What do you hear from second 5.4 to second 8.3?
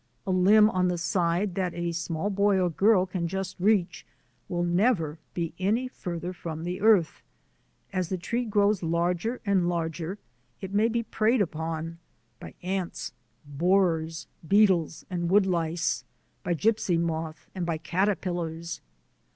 any farther from the earth. As the